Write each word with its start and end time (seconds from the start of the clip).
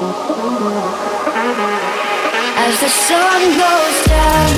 As 0.00 0.08
the 2.80 2.88
sun 2.88 3.42
goes 3.58 4.06
down. 4.06 4.50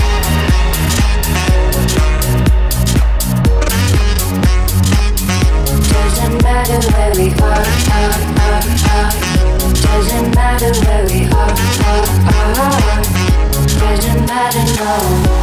Doesn't 5.90 6.42
matter 6.44 6.78
where 6.92 7.12
we 7.16 7.26
are, 7.42 7.66
are, 7.90 8.14
are, 8.38 8.62
are. 8.94 9.10
Doesn't 9.82 10.28
matter 10.36 10.72
where 10.84 11.04
we 11.06 11.26
are. 11.26 11.54
Doesn't 13.80 14.22
matter, 14.26 14.64
no. 14.78 15.42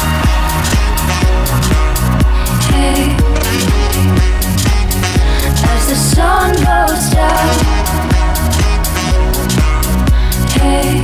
The 5.91 5.97
sun 5.97 6.53
goes 6.53 7.09
down. 7.09 7.81
Hey. 10.51 11.03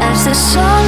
As 0.00 0.24
the 0.24 0.34
sun 0.34 0.87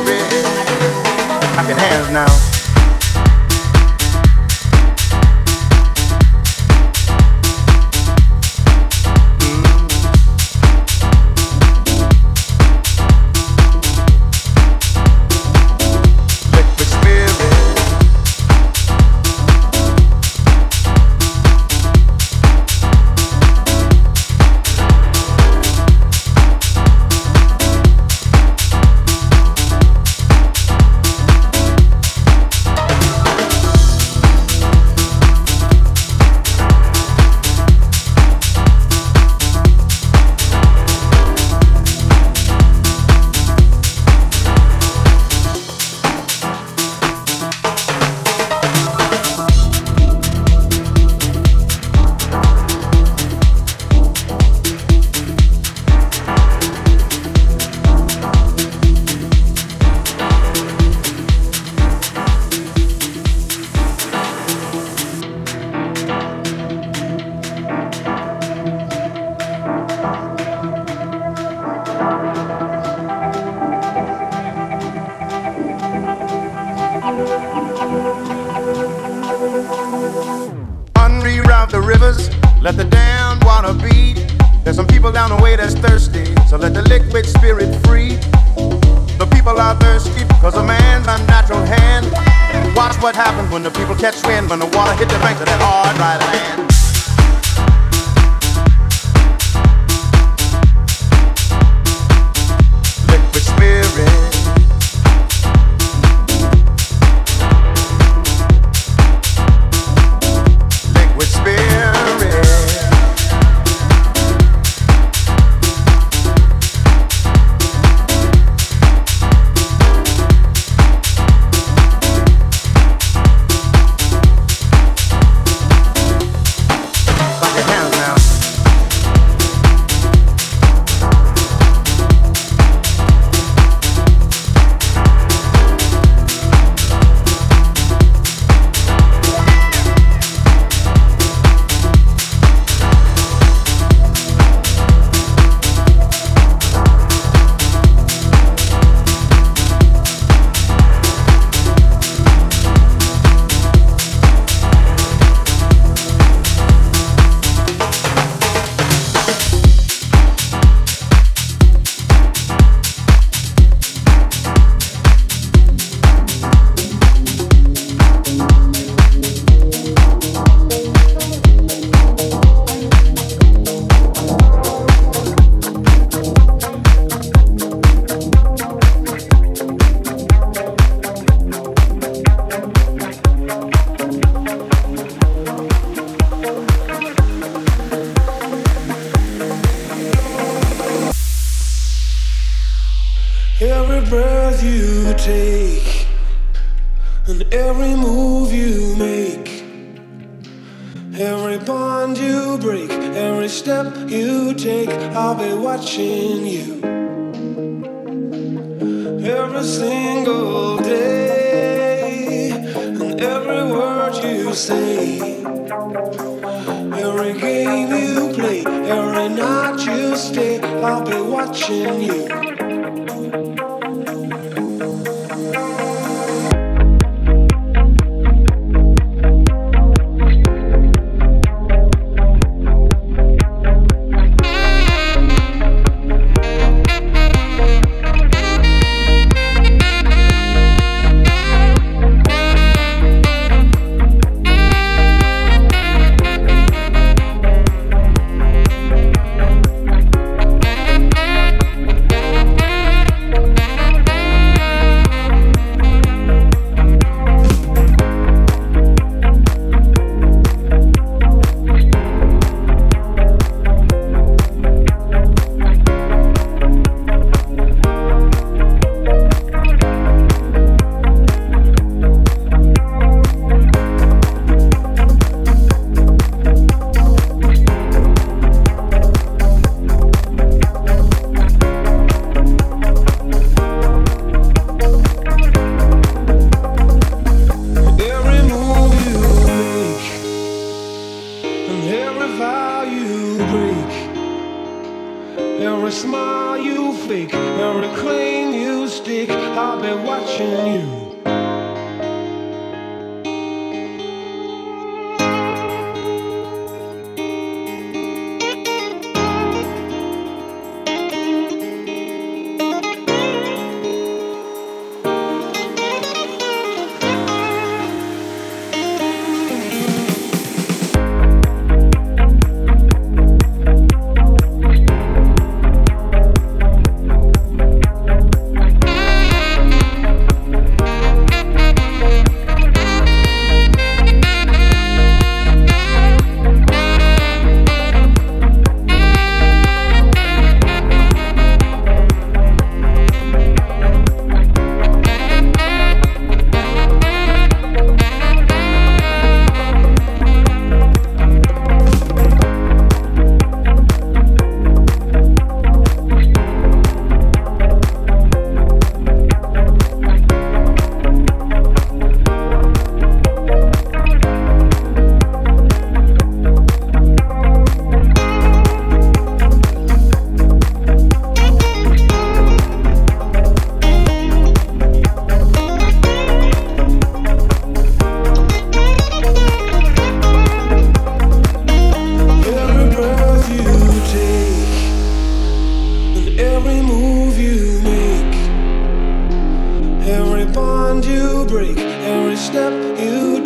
Clap 1.53 1.67
your 1.67 1.77
hands 1.77 2.09
now. 2.09 2.50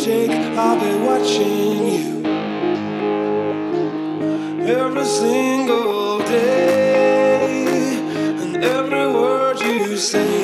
Jake, 0.06 0.30
I'll 0.30 0.78
be 0.78 0.94
watching 1.04 1.88
you 1.88 2.24
every 4.64 5.04
single 5.04 6.18
day 6.20 7.96
and 8.40 8.56
every 8.64 9.06
word 9.12 9.60
you 9.60 9.96
say. 9.96 10.35